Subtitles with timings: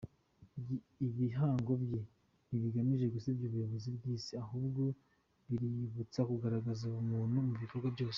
[1.07, 2.01] Ibihango bye
[2.47, 4.81] ntibigamije gusebya abayobozi b’Isi; ahubwo
[5.47, 8.09] biributsa kugaragaza ubumuntu mu bikorwa byose.